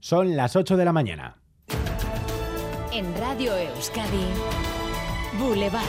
Son 0.00 0.34
las 0.34 0.56
8 0.56 0.78
de 0.78 0.84
la 0.86 0.94
mañana. 0.94 1.36
En 2.90 3.14
Radio 3.18 3.54
Euskadi, 3.54 4.24
Boulevard. 5.38 5.84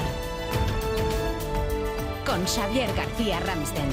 Con 2.26 2.46
Xavier 2.46 2.94
García 2.94 3.40
Ramsten. 3.40 3.88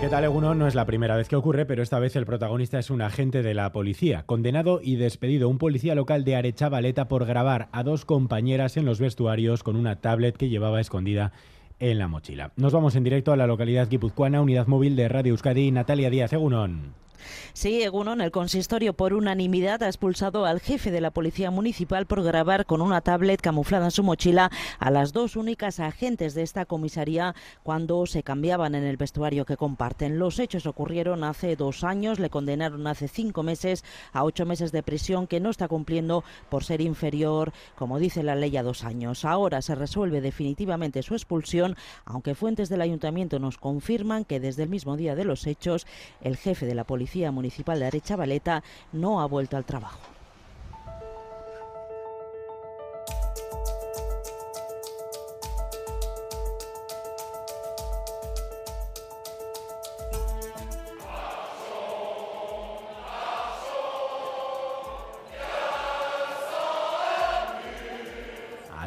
¿Qué 0.00 0.08
tal, 0.08 0.24
Eguno? 0.24 0.54
No 0.54 0.66
es 0.66 0.74
la 0.74 0.86
primera 0.86 1.16
vez 1.16 1.28
que 1.28 1.36
ocurre, 1.36 1.66
pero 1.66 1.82
esta 1.82 1.98
vez 1.98 2.16
el 2.16 2.24
protagonista 2.24 2.78
es 2.78 2.88
un 2.88 3.02
agente 3.02 3.42
de 3.42 3.52
la 3.52 3.70
policía, 3.72 4.24
condenado 4.24 4.80
y 4.82 4.96
despedido 4.96 5.50
un 5.50 5.58
policía 5.58 5.94
local 5.94 6.24
de 6.24 6.36
Arechavaleta 6.36 7.08
por 7.08 7.26
grabar 7.26 7.68
a 7.72 7.82
dos 7.82 8.06
compañeras 8.06 8.78
en 8.78 8.86
los 8.86 9.00
vestuarios 9.00 9.62
con 9.62 9.76
una 9.76 10.00
tablet 10.00 10.38
que 10.38 10.48
llevaba 10.48 10.80
escondida 10.80 11.32
en 11.78 11.98
la 11.98 12.08
mochila. 12.08 12.52
Nos 12.56 12.72
vamos 12.72 12.96
en 12.96 13.04
directo 13.04 13.32
a 13.32 13.36
la 13.36 13.46
localidad 13.46 13.88
guipuzcoana, 13.88 14.40
unidad 14.40 14.66
móvil 14.66 14.96
de 14.96 15.08
Radio 15.08 15.32
Euskadi, 15.32 15.70
Natalia 15.70 16.08
Díaz 16.08 16.32
Egunon. 16.32 17.05
Sí, 17.52 17.82
Egunon, 17.82 18.20
el 18.20 18.30
consistorio 18.30 18.92
por 18.94 19.14
unanimidad 19.14 19.82
ha 19.82 19.88
expulsado 19.88 20.44
al 20.44 20.60
jefe 20.60 20.90
de 20.90 21.00
la 21.00 21.10
policía 21.10 21.50
municipal 21.50 22.06
por 22.06 22.22
grabar 22.22 22.66
con 22.66 22.80
una 22.80 23.00
tablet 23.00 23.40
camuflada 23.40 23.86
en 23.86 23.90
su 23.90 24.02
mochila 24.02 24.50
a 24.78 24.90
las 24.90 25.12
dos 25.12 25.36
únicas 25.36 25.80
agentes 25.80 26.34
de 26.34 26.42
esta 26.42 26.66
comisaría 26.66 27.34
cuando 27.62 28.04
se 28.06 28.22
cambiaban 28.22 28.74
en 28.74 28.84
el 28.84 28.96
vestuario 28.96 29.44
que 29.44 29.56
comparten. 29.56 30.18
Los 30.18 30.38
hechos 30.38 30.66
ocurrieron 30.66 31.24
hace 31.24 31.56
dos 31.56 31.84
años, 31.84 32.18
le 32.18 32.30
condenaron 32.30 32.86
hace 32.86 33.08
cinco 33.08 33.42
meses 33.42 33.84
a 34.12 34.24
ocho 34.24 34.46
meses 34.46 34.72
de 34.72 34.82
prisión 34.82 35.26
que 35.26 35.40
no 35.40 35.50
está 35.50 35.68
cumpliendo 35.68 36.24
por 36.48 36.64
ser 36.64 36.80
inferior, 36.80 37.52
como 37.76 37.98
dice 37.98 38.22
la 38.22 38.34
ley, 38.34 38.56
a 38.56 38.62
dos 38.62 38.84
años. 38.84 39.24
Ahora 39.24 39.62
se 39.62 39.74
resuelve 39.74 40.20
definitivamente 40.20 41.02
su 41.02 41.14
expulsión, 41.14 41.76
aunque 42.04 42.34
fuentes 42.34 42.68
del 42.68 42.80
ayuntamiento 42.80 43.38
nos 43.38 43.58
confirman 43.58 44.24
que 44.24 44.40
desde 44.40 44.64
el 44.64 44.68
mismo 44.68 44.96
día 44.96 45.14
de 45.14 45.24
los 45.24 45.46
hechos 45.46 45.86
el 46.20 46.36
jefe 46.36 46.66
de 46.66 46.74
la 46.74 46.84
policía 46.84 47.05
Municipal 47.30 47.78
de 47.78 47.86
Arechavaleta 47.86 48.62
no 48.92 49.20
ha 49.20 49.26
vuelto 49.26 49.56
al 49.56 49.64
trabajo. 49.64 50.15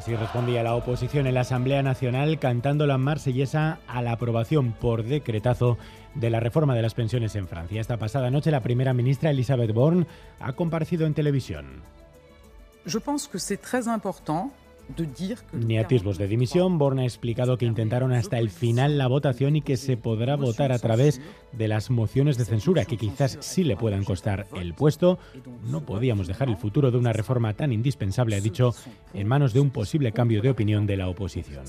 Así 0.10 0.16
respondía 0.16 0.64
la 0.64 0.74
oposición 0.74 1.28
en 1.28 1.36
la 1.36 1.42
Asamblea 1.42 1.84
Nacional 1.84 2.40
cantando 2.40 2.88
la 2.88 2.98
marsellesa 2.98 3.78
a 3.88 4.02
la 4.02 4.14
aprobación 4.14 4.72
por 4.72 5.04
decretazo 5.04 5.78
de 6.16 6.32
la 6.32 6.40
reforma 6.40 6.74
de 6.74 6.82
las 6.82 6.96
pensiones 6.96 7.36
en 7.36 7.48
Francia. 7.48 7.80
Esta 7.80 7.98
pasada 7.98 8.32
noche 8.32 8.50
la 8.50 8.62
primera 8.62 8.92
ministra 8.96 9.30
Elisabeth 9.30 9.72
Borne 9.72 10.08
ha 10.40 10.54
comparecido 10.54 11.06
en 11.06 11.14
televisión. 11.14 11.84
Ni 15.54 15.78
atisbos 15.78 16.18
de 16.18 16.28
dimisión, 16.28 16.78
Borne 16.78 17.04
ha 17.04 17.06
explicado 17.06 17.58
que 17.58 17.66
intentaron 17.66 18.12
hasta 18.12 18.40
el 18.40 18.50
final 18.50 18.98
la 18.98 19.08
votación 19.08 19.56
y 19.56 19.62
que 19.62 19.78
se 19.78 19.98
podrá 19.98 20.36
votar 20.36 20.72
a 20.72 20.80
través 20.80 21.22
de 21.52 21.68
las 21.68 21.90
mociones 21.90 22.38
de 22.38 22.45
censura, 22.45 22.86
que 22.86 22.98
quizás 22.98 23.38
sí 23.42 23.64
le 23.64 23.78
puedan 23.78 24.04
costar 24.04 24.48
el 24.56 24.73
puesto. 24.73 25.20
No 25.64 25.86
podíamos 25.86 26.28
dejar 26.28 26.50
el 26.50 26.58
futuro 26.58 26.92
de 26.92 26.98
una 26.98 27.14
reforma 27.14 27.54
tan 27.54 27.72
indispensable, 27.72 28.36
ha 28.36 28.42
dicho, 28.42 28.73
en 29.14 29.28
manos 29.28 29.54
de 29.54 29.60
un 29.60 29.70
posible 29.70 30.12
cambio 30.12 30.42
de 30.42 30.50
opinión 30.50 30.86
de 30.86 30.98
la 30.98 31.08
oposición. 31.08 31.64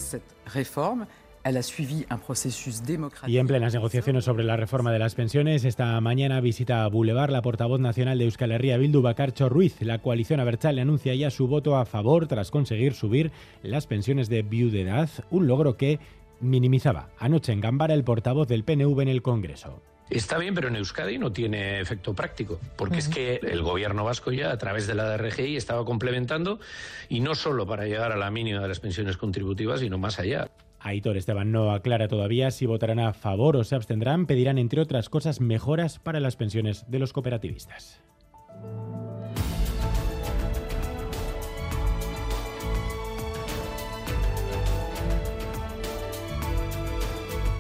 Y 3.27 3.39
en 3.39 3.47
plenas 3.47 3.73
negociaciones 3.73 4.25
sobre 4.25 4.45
la 4.45 4.57
reforma 4.57 4.93
de 4.93 4.99
las 4.99 5.15
pensiones, 5.15 5.65
esta 5.65 5.99
mañana 6.01 6.41
visita 6.41 6.85
a 6.85 6.89
Boulevard 6.89 7.31
la 7.31 7.41
portavoz 7.41 7.81
nacional 7.81 8.19
de 8.19 8.25
Euskal 8.25 8.53
Herria 8.53 8.77
Bildu, 8.77 9.01
Bacarcho 9.01 9.49
Ruiz. 9.49 9.81
La 9.81 10.01
coalición 10.01 10.41
Abertzale 10.41 10.83
anuncia 10.83 11.15
ya 11.15 11.31
su 11.31 11.49
voto 11.49 11.77
a 11.77 11.87
favor 11.87 12.27
tras 12.27 12.51
conseguir 12.51 12.95
subir 12.95 13.33
las 13.63 13.87
pensiones 13.87 14.29
de 14.29 14.43
viudedad, 14.43 15.09
un 15.31 15.47
logro 15.47 15.77
que 15.77 15.99
minimizaba 16.41 17.11
anoche 17.19 17.53
en 17.53 17.61
Gambara 17.61 17.95
el 17.95 18.05
portavoz 18.05 18.49
del 18.49 18.65
PNV 18.65 19.01
en 19.01 19.09
el 19.09 19.23
Congreso. 19.23 19.83
Está 20.11 20.39
bien, 20.39 20.55
pero 20.57 20.67
en 20.67 20.75
Euskadi 20.75 21.19
no 21.19 21.33
tiene 21.33 21.81
efecto 21.81 22.15
práctico, 22.15 22.59
porque 22.77 22.99
es 22.99 23.09
que 23.09 23.37
el 23.37 23.63
gobierno 23.63 24.05
vasco 24.05 24.33
ya 24.33 24.51
a 24.51 24.59
través 24.59 24.89
de 24.89 24.97
la 24.97 25.17
DRGI 25.17 25.57
estaba 25.57 25.85
complementando 25.85 26.59
y 27.09 27.21
no 27.21 27.37
solo 27.37 27.65
para 27.65 27.87
llegar 27.87 28.11
a 28.11 28.17
la 28.17 28.29
mínima 28.31 28.61
de 28.61 28.67
las 28.67 28.81
pensiones 28.81 29.17
contributivas, 29.17 29.81
sino 29.81 29.99
más 29.99 30.19
allá. 30.19 30.51
Aitor 30.81 31.17
Esteban 31.17 31.53
no 31.53 31.71
aclara 31.71 32.09
todavía 32.09 32.51
si 32.51 32.67
votarán 32.67 32.99
a 32.99 33.13
favor 33.13 33.57
o 33.57 33.65
se 33.65 33.75
abstendrán. 33.75 34.27
Pedirán, 34.27 34.59
entre 34.59 34.81
otras 34.81 35.09
cosas, 35.09 35.41
mejoras 35.41 35.99
para 35.99 36.21
las 36.21 36.37
pensiones 36.37 36.85
de 36.91 36.99
los 36.99 37.13
cooperativistas. 37.13 38.01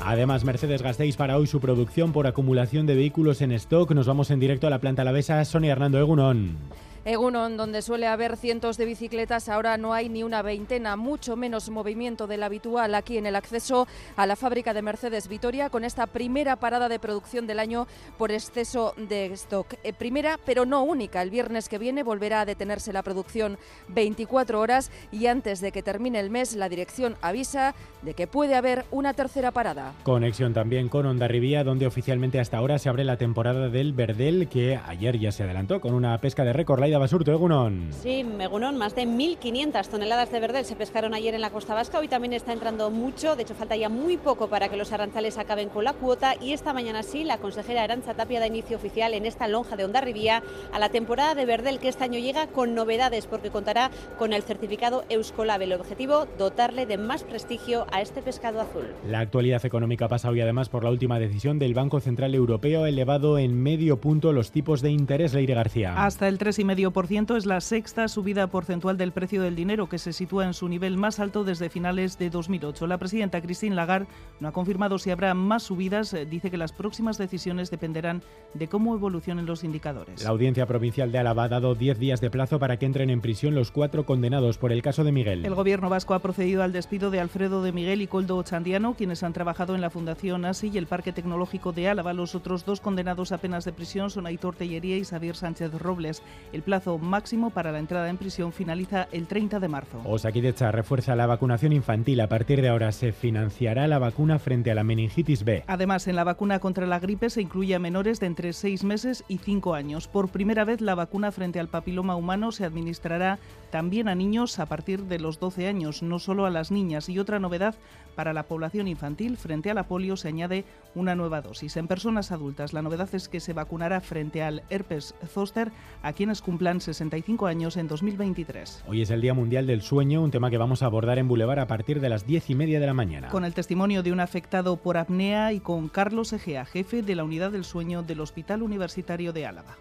Además, 0.02 0.44
Mercedes 0.44 0.82
Gasteiz 0.82 1.16
para 1.16 1.36
hoy 1.36 1.46
su 1.46 1.60
producción 1.60 2.12
por 2.12 2.26
acumulación 2.26 2.86
de 2.86 2.96
vehículos 2.96 3.42
en 3.42 3.52
stock. 3.52 3.92
Nos 3.92 4.06
vamos 4.06 4.30
en 4.30 4.40
directo 4.40 4.66
a 4.66 4.70
la 4.70 4.80
planta 4.80 5.02
Alavesa. 5.02 5.44
Sonia 5.44 5.72
Hernando 5.72 5.98
Egunon. 5.98 6.56
Egunon, 7.04 7.56
donde 7.56 7.80
suele 7.80 8.06
haber 8.06 8.36
cientos 8.36 8.76
de 8.76 8.84
bicicletas, 8.84 9.48
ahora 9.48 9.78
no 9.78 9.94
hay 9.94 10.10
ni 10.10 10.22
una 10.22 10.42
veintena, 10.42 10.96
mucho 10.96 11.34
menos 11.34 11.70
movimiento 11.70 12.26
del 12.26 12.42
habitual 12.42 12.94
aquí 12.94 13.16
en 13.16 13.24
el 13.24 13.36
acceso 13.36 13.88
a 14.16 14.26
la 14.26 14.36
fábrica 14.36 14.74
de 14.74 14.82
Mercedes 14.82 15.26
Vitoria 15.26 15.70
con 15.70 15.84
esta 15.84 16.06
primera 16.06 16.56
parada 16.56 16.90
de 16.90 16.98
producción 16.98 17.46
del 17.46 17.58
año 17.58 17.86
por 18.18 18.32
exceso 18.32 18.92
de 18.98 19.26
stock. 19.32 19.74
Eh, 19.82 19.94
primera, 19.94 20.38
pero 20.44 20.66
no 20.66 20.82
única. 20.82 21.22
El 21.22 21.30
viernes 21.30 21.70
que 21.70 21.78
viene 21.78 22.02
volverá 22.02 22.42
a 22.42 22.44
detenerse 22.44 22.92
la 22.92 23.02
producción 23.02 23.56
24 23.88 24.60
horas 24.60 24.90
y 25.10 25.26
antes 25.26 25.60
de 25.62 25.72
que 25.72 25.82
termine 25.82 26.20
el 26.20 26.28
mes, 26.28 26.54
la 26.54 26.68
dirección 26.68 27.16
avisa 27.22 27.74
de 28.02 28.12
que 28.12 28.26
puede 28.26 28.56
haber 28.56 28.84
una 28.90 29.14
tercera 29.14 29.52
parada. 29.52 29.94
Conexión 30.02 30.52
también 30.52 30.90
con 30.90 31.06
Ondarribía, 31.06 31.64
donde 31.64 31.86
oficialmente 31.86 32.40
hasta 32.40 32.58
ahora 32.58 32.78
se 32.78 32.90
abre 32.90 33.04
la 33.04 33.16
temporada 33.16 33.70
del 33.70 33.94
Verdel, 33.94 34.48
que 34.48 34.76
ayer 34.76 35.18
ya 35.18 35.32
se 35.32 35.44
adelantó 35.44 35.80
con 35.80 35.94
una 35.94 36.18
pesca 36.20 36.44
de 36.44 36.52
récord 36.52 36.80
Basurto, 36.98 37.32
Egunon. 37.32 37.90
Sí, 37.92 38.24
Egunon, 38.38 38.76
más 38.76 38.94
de 38.94 39.06
1.500 39.06 39.86
toneladas 39.88 40.30
de 40.32 40.40
verdel 40.40 40.64
se 40.64 40.76
pescaron 40.76 41.14
ayer 41.14 41.34
en 41.34 41.40
la 41.40 41.50
costa 41.50 41.74
vasca. 41.74 41.98
Hoy 41.98 42.08
también 42.08 42.32
está 42.32 42.52
entrando 42.52 42.90
mucho, 42.90 43.36
de 43.36 43.42
hecho 43.42 43.54
falta 43.54 43.76
ya 43.76 43.88
muy 43.88 44.16
poco 44.16 44.48
para 44.48 44.68
que 44.68 44.76
los 44.76 44.92
aranzales 44.92 45.38
acaben 45.38 45.68
con 45.68 45.84
la 45.84 45.92
cuota. 45.92 46.34
Y 46.40 46.52
esta 46.52 46.72
mañana 46.72 47.02
sí, 47.02 47.24
la 47.24 47.38
consejera 47.38 47.82
Aranza 47.82 48.14
Tapia 48.14 48.40
da 48.40 48.46
inicio 48.46 48.76
oficial 48.76 49.14
en 49.14 49.26
esta 49.26 49.48
lonja 49.48 49.76
de 49.76 49.84
Ondarribía 49.84 50.42
a 50.72 50.78
la 50.78 50.88
temporada 50.88 51.34
de 51.34 51.46
verdel 51.46 51.78
que 51.78 51.88
este 51.88 52.04
año 52.04 52.18
llega 52.18 52.46
con 52.46 52.74
novedades 52.74 53.26
porque 53.26 53.50
contará 53.50 53.90
con 54.18 54.32
el 54.32 54.42
certificado 54.42 55.04
Euskolab. 55.08 55.62
El 55.62 55.72
objetivo, 55.72 56.26
dotarle 56.38 56.86
de 56.86 56.96
más 56.96 57.24
prestigio 57.24 57.86
a 57.92 58.00
este 58.00 58.22
pescado 58.22 58.60
azul. 58.60 58.86
La 59.06 59.20
actualidad 59.20 59.64
económica 59.64 60.08
pasa 60.08 60.30
hoy 60.30 60.40
además 60.40 60.68
por 60.68 60.84
la 60.84 60.90
última 60.90 61.18
decisión 61.18 61.58
del 61.58 61.74
Banco 61.74 62.00
Central 62.00 62.34
Europeo, 62.34 62.86
elevado 62.86 63.38
en 63.38 63.60
medio 63.62 64.00
punto 64.00 64.32
los 64.32 64.50
tipos 64.50 64.80
de 64.80 64.90
interés, 64.90 65.34
Leire 65.34 65.54
García. 65.54 66.04
Hasta 66.04 66.28
el 66.28 66.38
3,5 66.38 66.79
ciento 67.06 67.36
es 67.36 67.46
la 67.46 67.60
sexta 67.60 68.08
subida 68.08 68.46
porcentual 68.46 68.96
del 68.96 69.12
precio 69.12 69.42
del 69.42 69.56
dinero, 69.56 69.88
que 69.88 69.98
se 69.98 70.12
sitúa 70.12 70.46
en 70.46 70.54
su 70.54 70.68
nivel 70.68 70.96
más 70.96 71.18
alto 71.18 71.44
desde 71.44 71.68
finales 71.68 72.18
de 72.18 72.30
2008. 72.30 72.86
La 72.86 72.98
presidenta 72.98 73.40
Christine 73.40 73.74
Lagarde 73.74 74.06
no 74.38 74.48
ha 74.48 74.52
confirmado 74.52 74.98
si 74.98 75.10
habrá 75.10 75.34
más 75.34 75.64
subidas. 75.64 76.14
Eh, 76.14 76.26
dice 76.26 76.50
que 76.50 76.56
las 76.56 76.72
próximas 76.72 77.18
decisiones 77.18 77.70
dependerán 77.70 78.22
de 78.54 78.68
cómo 78.68 78.94
evolucionen 78.94 79.46
los 79.46 79.64
indicadores. 79.64 80.22
La 80.22 80.30
Audiencia 80.30 80.66
Provincial 80.66 81.12
de 81.12 81.18
Álava 81.18 81.44
ha 81.44 81.48
dado 81.48 81.74
10 81.74 81.98
días 81.98 82.20
de 82.20 82.30
plazo 82.30 82.58
para 82.58 82.78
que 82.78 82.86
entren 82.86 83.10
en 83.10 83.20
prisión 83.20 83.54
los 83.54 83.70
cuatro 83.70 84.06
condenados 84.06 84.58
por 84.58 84.72
el 84.72 84.82
caso 84.82 85.04
de 85.04 85.12
Miguel. 85.12 85.44
El 85.44 85.54
gobierno 85.54 85.88
vasco 85.88 86.14
ha 86.14 86.20
procedido 86.20 86.62
al 86.62 86.72
despido 86.72 87.10
de 87.10 87.20
Alfredo 87.20 87.62
de 87.62 87.72
Miguel 87.72 88.02
y 88.02 88.06
Coldo 88.06 88.42
Chandiano, 88.42 88.94
quienes 88.94 89.22
han 89.22 89.32
trabajado 89.32 89.74
en 89.74 89.80
la 89.80 89.90
Fundación 89.90 90.44
ASI 90.44 90.70
y 90.72 90.78
el 90.78 90.86
Parque 90.86 91.12
Tecnológico 91.12 91.72
de 91.72 91.88
Álava. 91.88 92.12
Los 92.12 92.34
otros 92.34 92.64
dos 92.64 92.80
condenados 92.80 93.32
a 93.32 93.38
penas 93.38 93.64
de 93.64 93.72
prisión 93.72 94.10
son 94.10 94.26
Aitor 94.26 94.54
Tellería 94.54 94.96
y 94.96 95.04
Xavier 95.04 95.36
Sánchez 95.36 95.72
Robles. 95.74 96.22
El 96.52 96.62
plazo 96.70 96.98
máximo 96.98 97.50
para 97.50 97.72
la 97.72 97.80
entrada 97.80 98.08
en 98.08 98.16
prisión 98.16 98.52
finaliza 98.52 99.08
el 99.10 99.26
30 99.26 99.58
de 99.58 99.66
marzo. 99.66 100.00
Osakidecha 100.04 100.70
refuerza 100.70 101.16
la 101.16 101.26
vacunación 101.26 101.72
infantil. 101.72 102.20
A 102.20 102.28
partir 102.28 102.62
de 102.62 102.68
ahora 102.68 102.92
se 102.92 103.10
financiará 103.10 103.88
la 103.88 103.98
vacuna 103.98 104.38
frente 104.38 104.70
a 104.70 104.76
la 104.76 104.84
meningitis 104.84 105.42
B. 105.42 105.64
Además, 105.66 106.06
en 106.06 106.14
la 106.14 106.22
vacuna 106.22 106.60
contra 106.60 106.86
la 106.86 107.00
gripe 107.00 107.28
se 107.28 107.42
incluye 107.42 107.74
a 107.74 107.80
menores 107.80 108.20
de 108.20 108.26
entre 108.26 108.52
6 108.52 108.84
meses 108.84 109.24
y 109.26 109.38
5 109.38 109.74
años. 109.74 110.06
Por 110.06 110.28
primera 110.28 110.64
vez, 110.64 110.80
la 110.80 110.94
vacuna 110.94 111.32
frente 111.32 111.58
al 111.58 111.66
papiloma 111.66 112.14
humano 112.14 112.52
se 112.52 112.64
administrará 112.64 113.40
también 113.72 114.06
a 114.06 114.14
niños 114.14 114.60
a 114.60 114.66
partir 114.66 115.06
de 115.06 115.18
los 115.18 115.40
12 115.40 115.66
años, 115.66 116.04
no 116.04 116.20
solo 116.20 116.46
a 116.46 116.50
las 116.50 116.70
niñas. 116.70 117.08
Y 117.08 117.18
otra 117.18 117.40
novedad 117.40 117.74
para 118.14 118.32
la 118.32 118.44
población 118.44 118.86
infantil, 118.86 119.36
frente 119.36 119.70
a 119.70 119.74
la 119.74 119.88
polio 119.88 120.16
se 120.16 120.28
añade 120.28 120.64
una 120.94 121.16
nueva 121.16 121.40
dosis. 121.40 121.76
En 121.76 121.88
personas 121.88 122.30
adultas, 122.30 122.72
la 122.72 122.82
novedad 122.82 123.08
es 123.12 123.28
que 123.28 123.40
se 123.40 123.54
vacunará 123.54 124.00
frente 124.00 124.42
al 124.42 124.62
herpes 124.70 125.14
zoster 125.26 125.72
a 126.02 126.12
quienes 126.12 126.42
cumplen 126.42 126.59
cumplan 126.60 126.82
65 126.82 127.46
años 127.46 127.78
en 127.78 127.88
2023. 127.88 128.84
Hoy 128.86 129.00
es 129.00 129.10
el 129.10 129.22
Día 129.22 129.32
Mundial 129.32 129.66
del 129.66 129.80
Sueño, 129.80 130.22
un 130.22 130.30
tema 130.30 130.50
que 130.50 130.58
vamos 130.58 130.82
a 130.82 130.86
abordar 130.86 131.16
en 131.16 131.26
Boulevard 131.26 131.58
a 131.58 131.66
partir 131.66 132.02
de 132.02 132.10
las 132.10 132.26
10 132.26 132.50
y 132.50 132.54
media 132.54 132.78
de 132.78 132.84
la 132.84 132.92
mañana. 132.92 133.30
Con 133.30 133.46
el 133.46 133.54
testimonio 133.54 134.02
de 134.02 134.12
un 134.12 134.20
afectado 134.20 134.76
por 134.76 134.98
apnea 134.98 135.54
y 135.54 135.60
con 135.60 135.88
Carlos 135.88 136.34
Egea, 136.34 136.66
jefe 136.66 137.00
de 137.00 137.14
la 137.14 137.24
Unidad 137.24 137.50
del 137.50 137.64
Sueño 137.64 138.02
del 138.02 138.20
Hospital 138.20 138.62
Universitario 138.62 139.32
de 139.32 139.46
Álava. 139.46 139.74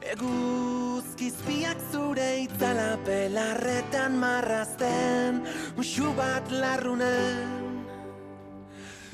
Eguzkizpiak 0.00 1.82
zure 1.90 2.28
itzala 2.44 2.96
pelarretan 3.04 4.16
marrazten 4.16 5.42
Muxu 5.76 6.14
bat 6.16 6.48
larrunen 6.50 7.69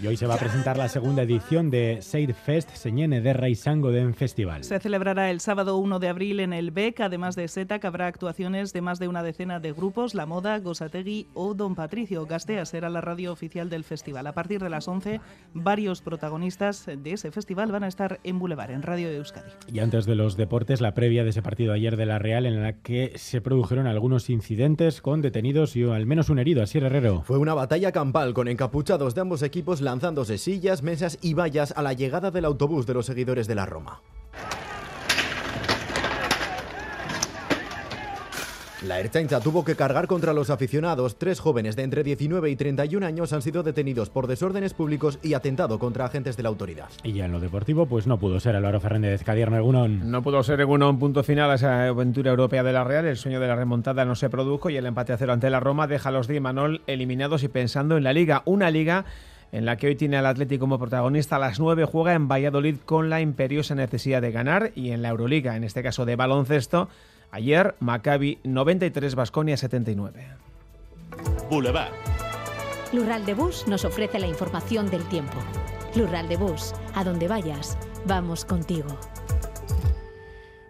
y 0.02 0.06
hoy 0.06 0.16
se 0.16 0.26
va 0.26 0.34
a 0.34 0.38
presentar 0.38 0.76
la 0.76 0.88
segunda 0.88 1.22
edición 1.22 1.70
de 1.70 1.98
Seid 2.02 2.32
Fest 2.34 2.70
Señene 2.74 3.20
de 3.20 3.32
Den 3.32 4.14
Festival. 4.14 4.64
Se 4.64 4.78
celebrará 4.78 5.30
el 5.30 5.40
sábado 5.40 5.78
1 5.78 5.98
de 5.98 6.08
abril 6.08 6.40
en 6.40 6.52
el 6.52 6.70
BEC, 6.70 7.00
además 7.00 7.34
de 7.36 7.48
SETA, 7.48 7.78
que 7.78 7.86
habrá 7.86 8.06
actuaciones 8.06 8.72
de 8.72 8.80
más 8.82 8.98
de 8.98 9.08
una 9.08 9.22
decena 9.22 9.60
de 9.60 9.72
grupos, 9.72 10.14
La 10.14 10.26
Moda, 10.26 10.58
Gosategui 10.58 11.28
o 11.34 11.54
Don 11.54 11.74
Patricio. 11.74 12.26
Gastea 12.26 12.66
será 12.66 12.90
la 12.90 13.00
radio 13.00 13.32
oficial 13.32 13.70
del 13.70 13.84
festival. 13.84 14.26
A 14.26 14.32
partir 14.32 14.62
de 14.62 14.68
las 14.68 14.86
11, 14.86 15.20
varios 15.54 16.02
protagonistas 16.02 16.86
de 16.86 17.12
ese 17.12 17.30
festival 17.30 17.72
van 17.72 17.84
a 17.84 17.88
estar 17.88 18.20
en 18.24 18.38
Boulevard, 18.38 18.72
en 18.72 18.82
Radio 18.82 19.08
de 19.08 19.16
Euskadi. 19.16 19.50
Y 19.72 19.78
antes 19.78 20.04
de 20.04 20.14
los 20.14 20.36
deportes, 20.36 20.80
la 20.80 20.94
previa 20.94 21.24
de 21.24 21.30
ese 21.30 21.42
partido 21.42 21.72
ayer 21.72 21.96
de 21.96 22.06
La 22.06 22.18
Real, 22.18 22.44
en 22.44 22.62
la 22.62 22.74
que 22.74 23.12
se 23.16 23.40
produjeron 23.40 23.86
algunos 23.86 24.28
incidentes 24.30 25.00
con 25.00 25.22
detenidos 25.22 25.76
y 25.76 25.84
al 25.84 26.06
menos 26.06 26.28
un 26.28 26.38
herido. 26.38 26.62
Así 26.62 26.78
Herrero. 26.78 27.22
Fue 27.22 27.38
una 27.38 27.54
batalla 27.54 27.92
campal 27.92 28.34
con 28.34 28.48
encapuchados 28.48 29.14
de 29.14 29.22
ambos 29.22 29.42
equipos 29.42 29.80
lanzándose 29.86 30.36
sillas, 30.36 30.82
mesas 30.82 31.16
y 31.22 31.32
vallas 31.32 31.72
a 31.74 31.82
la 31.82 31.94
llegada 31.94 32.30
del 32.30 32.44
autobús 32.44 32.86
de 32.86 32.92
los 32.92 33.06
seguidores 33.06 33.46
de 33.46 33.54
la 33.54 33.64
Roma. 33.64 34.02
La 38.86 39.00
Erchaincha 39.00 39.40
tuvo 39.40 39.64
que 39.64 39.74
cargar 39.74 40.06
contra 40.06 40.32
los 40.32 40.50
aficionados. 40.50 41.16
Tres 41.16 41.40
jóvenes 41.40 41.74
de 41.74 41.82
entre 41.82 42.04
19 42.04 42.50
y 42.50 42.56
31 42.56 43.04
años 43.04 43.32
han 43.32 43.42
sido 43.42 43.62
detenidos 43.62 44.10
por 44.10 44.26
desórdenes 44.26 44.74
públicos 44.74 45.18
y 45.22 45.34
atentado 45.34 45.78
contra 45.78 46.04
agentes 46.04 46.36
de 46.36 46.42
la 46.42 46.50
autoridad. 46.50 46.88
Y 47.02 47.12
ya 47.12 47.24
en 47.24 47.32
lo 47.32 47.40
deportivo, 47.40 47.86
pues 47.86 48.06
no 48.06 48.18
pudo 48.18 48.38
ser 48.38 48.54
Álvaro 48.54 48.78
Fernández 48.78 49.24
Cadierno 49.24 49.56
Egunon. 49.56 50.10
No 50.10 50.22
pudo 50.22 50.42
ser 50.42 50.60
Egunon 50.60 50.98
punto 50.98 51.24
final 51.24 51.50
a 51.50 51.54
esa 51.54 51.86
aventura 51.86 52.30
europea 52.30 52.62
de 52.62 52.72
la 52.72 52.84
Real. 52.84 53.06
El 53.06 53.16
sueño 53.16 53.40
de 53.40 53.48
la 53.48 53.56
remontada 53.56 54.04
no 54.04 54.14
se 54.14 54.30
produjo 54.30 54.70
y 54.70 54.76
el 54.76 54.86
empate 54.86 55.14
a 55.14 55.16
cero 55.16 55.32
ante 55.32 55.50
la 55.50 55.58
Roma 55.58 55.86
deja 55.86 56.10
a 56.10 56.12
los 56.12 56.28
de 56.28 56.38
Manol 56.38 56.82
eliminados 56.86 57.42
y 57.42 57.48
pensando 57.48 57.96
en 57.96 58.04
la 58.04 58.12
Liga. 58.12 58.42
Una 58.44 58.70
Liga 58.70 59.06
en 59.52 59.64
la 59.64 59.76
que 59.76 59.88
hoy 59.88 59.96
tiene 59.96 60.16
al 60.16 60.26
Atlético 60.26 60.60
como 60.60 60.78
protagonista. 60.78 61.36
A 61.36 61.38
las 61.38 61.60
9 61.60 61.84
juega 61.84 62.14
en 62.14 62.28
Valladolid 62.28 62.76
con 62.84 63.10
la 63.10 63.20
imperiosa 63.20 63.74
necesidad 63.74 64.22
de 64.22 64.32
ganar 64.32 64.72
y 64.74 64.90
en 64.90 65.02
la 65.02 65.08
Euroliga, 65.08 65.56
en 65.56 65.64
este 65.64 65.82
caso 65.82 66.04
de 66.04 66.16
baloncesto, 66.16 66.88
ayer 67.30 67.74
Maccabi 67.80 68.38
93, 68.44 69.14
Basconia 69.14 69.56
79. 69.56 70.26
Boulevard. 71.50 71.92
Lural 72.92 73.26
de 73.26 73.34
Bus 73.34 73.66
nos 73.66 73.84
ofrece 73.84 74.18
la 74.18 74.26
información 74.26 74.90
del 74.90 75.02
tiempo. 75.04 75.38
Lural 75.94 76.28
de 76.28 76.36
Bus, 76.36 76.74
a 76.94 77.04
donde 77.04 77.28
vayas, 77.28 77.76
vamos 78.06 78.44
contigo. 78.44 78.88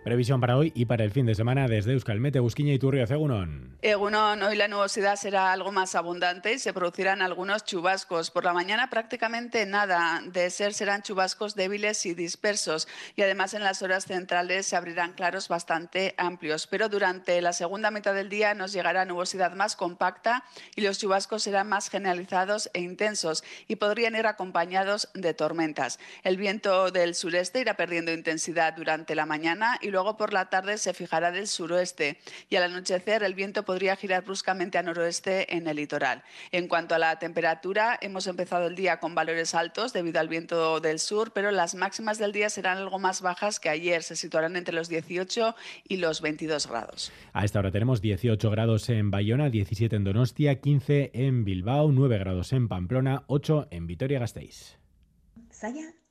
Previsión 0.06 0.40
para 0.40 0.56
hoy 0.56 0.70
y 0.76 0.84
para 0.84 1.02
el 1.02 1.10
fin 1.10 1.26
de 1.26 1.34
semana 1.34 1.66
desde 1.66 1.92
Euskalmete, 1.92 2.38
Busquiña 2.38 2.72
y 2.72 2.78
Turrio 2.78 3.02
Egunon. 3.02 3.76
Egunon, 3.82 4.40
hoy 4.40 4.54
la 4.54 4.68
nubosidad 4.68 5.16
será 5.16 5.50
algo 5.50 5.72
más 5.72 5.96
abundante 5.96 6.52
y 6.52 6.60
se 6.60 6.72
producirán 6.72 7.22
algunos 7.22 7.64
chubascos. 7.64 8.30
Por 8.30 8.44
la 8.44 8.52
mañana 8.52 8.88
prácticamente 8.88 9.66
nada. 9.66 10.22
De 10.24 10.48
ser 10.50 10.74
serán 10.74 11.02
chubascos 11.02 11.56
débiles 11.56 12.06
y 12.06 12.14
dispersos. 12.14 12.86
Y 13.16 13.22
además 13.22 13.52
en 13.54 13.64
las 13.64 13.82
horas 13.82 14.04
centrales 14.04 14.66
se 14.66 14.76
abrirán 14.76 15.12
claros 15.14 15.48
bastante 15.48 16.14
amplios. 16.18 16.68
Pero 16.68 16.88
durante 16.88 17.40
la 17.40 17.52
segunda 17.52 17.90
mitad 17.90 18.14
del 18.14 18.28
día 18.28 18.54
nos 18.54 18.72
llegará 18.72 19.06
nubosidad 19.06 19.56
más 19.56 19.74
compacta 19.74 20.44
y 20.76 20.82
los 20.82 21.00
chubascos 21.00 21.42
serán 21.42 21.68
más 21.68 21.90
generalizados 21.90 22.70
e 22.74 22.80
intensos 22.80 23.42
y 23.66 23.74
podrían 23.74 24.14
ir 24.14 24.28
acompañados 24.28 25.08
de 25.14 25.34
tormentas. 25.34 25.98
El 26.22 26.36
viento 26.36 26.92
del 26.92 27.16
sureste 27.16 27.60
irá 27.60 27.74
perdiendo 27.74 28.12
intensidad 28.12 28.72
durante 28.76 29.16
la 29.16 29.26
mañana 29.26 29.80
y 29.82 29.95
luego 29.96 30.18
por 30.18 30.34
la 30.34 30.50
tarde 30.50 30.76
se 30.76 30.92
fijará 30.92 31.32
del 31.32 31.46
suroeste 31.46 32.18
y 32.50 32.56
al 32.56 32.64
anochecer 32.64 33.22
el 33.22 33.32
viento 33.32 33.64
podría 33.64 33.96
girar 33.96 34.24
bruscamente 34.24 34.76
a 34.76 34.82
noroeste 34.82 35.56
en 35.56 35.66
el 35.68 35.76
litoral. 35.76 36.22
En 36.52 36.68
cuanto 36.68 36.94
a 36.94 36.98
la 36.98 37.18
temperatura, 37.18 37.98
hemos 38.02 38.26
empezado 38.26 38.66
el 38.66 38.76
día 38.76 39.00
con 39.00 39.14
valores 39.14 39.54
altos 39.54 39.94
debido 39.94 40.20
al 40.20 40.28
viento 40.28 40.80
del 40.80 40.98
sur, 40.98 41.32
pero 41.32 41.50
las 41.50 41.74
máximas 41.74 42.18
del 42.18 42.32
día 42.32 42.50
serán 42.50 42.76
algo 42.76 42.98
más 42.98 43.22
bajas 43.22 43.58
que 43.58 43.70
ayer, 43.70 44.02
se 44.02 44.16
situarán 44.16 44.56
entre 44.56 44.74
los 44.74 44.90
18 44.90 45.54
y 45.88 45.96
los 45.96 46.20
22 46.20 46.66
grados. 46.66 47.10
A 47.32 47.46
esta 47.46 47.60
hora 47.60 47.70
tenemos 47.70 48.02
18 48.02 48.50
grados 48.50 48.90
en 48.90 49.10
Bayona, 49.10 49.48
17 49.48 49.96
en 49.96 50.04
Donostia, 50.04 50.60
15 50.60 51.12
en 51.14 51.46
Bilbao, 51.46 51.90
9 51.90 52.18
grados 52.18 52.52
en 52.52 52.68
Pamplona, 52.68 53.24
8 53.28 53.68
en 53.70 53.86
Vitoria-Gasteiz. 53.86 54.76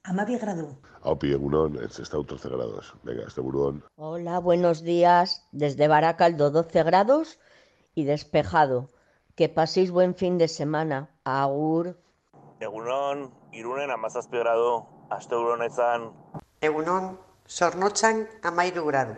Amabi 0.06 0.38
gradu. 0.38 0.68
Aupi, 1.02 1.31
egunon, 1.34 1.80
ez 1.81 1.98
ez 2.00 2.10
13 2.10 2.50
grados. 2.50 2.94
Venga, 3.02 3.24
este 3.25 3.42
burón. 3.42 3.84
Hola, 3.96 4.38
buenos 4.40 4.84
días. 4.84 5.48
Desde 5.52 5.88
Baracaldo 5.88 6.52
12 6.52 6.84
grados 6.84 7.40
y 7.96 8.04
despejado. 8.04 8.90
Que 9.36 9.50
paséis 9.50 9.90
buen 9.90 10.13
fin 10.13 10.38
de 10.38 10.48
semana. 10.48 11.10
Agur. 11.24 11.98
Egunon, 12.60 13.34
irunen 13.52 13.90
amazazpi 13.90 14.38
grado. 14.38 14.86
Aste 15.10 15.36
buron 15.36 15.63
ezan. 15.63 16.13
Egunon, 16.62 17.18
sornotxan 17.48 18.28
amairu 18.44 18.86
grado. 18.86 19.18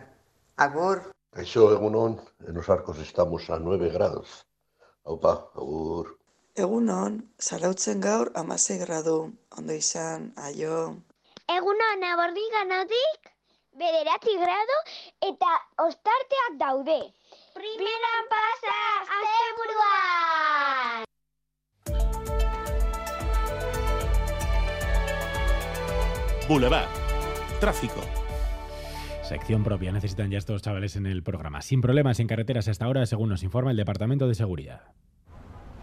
Agur. 0.55 1.11
Eso, 1.35 1.73
egunon, 1.73 2.21
en 2.47 2.53
los 2.53 2.69
arcos 2.69 2.97
estamos 2.99 3.49
a 3.49 3.59
9 3.59 3.89
grados. 3.89 4.47
Aupa, 5.03 5.51
agur. 5.53 6.17
Egunon, 6.57 7.19
zarautzen 7.37 7.99
gaur 8.01 8.31
amasei 8.33 8.79
gradu, 8.81 9.17
ondo 9.59 9.73
izan, 9.77 10.23
aio. 10.41 10.77
Egunon, 11.53 12.05
abordi 12.11 12.45
ganotik, 12.49 13.29
bederatzi 13.77 14.33
gradu, 14.41 14.77
eta 15.27 15.51
ostarteak 15.85 16.57
daude. 16.57 16.97
Primeran 17.53 18.25
pasa, 18.31 18.73
azte 19.19 19.51
buruan! 19.59 21.05
Boulevard. 26.49 26.89
Tráfico. 27.59 28.01
Sección 29.21 29.63
propia. 29.63 29.91
Necesitan 29.91 30.31
ya 30.31 30.39
estos 30.39 30.63
chavales 30.63 30.95
en 30.95 31.05
el 31.05 31.21
programa. 31.21 31.61
Sin 31.61 31.81
problemas 31.81 32.19
en 32.19 32.25
carreteras 32.25 32.67
hasta 32.67 32.85
ahora, 32.85 33.05
según 33.05 33.29
nos 33.29 33.43
informa 33.43 33.69
el 33.69 33.77
Departamento 33.77 34.27
de 34.27 34.33
Seguridad. 34.33 34.81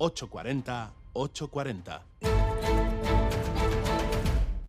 840 0.00 0.88
840. 1.14 2.49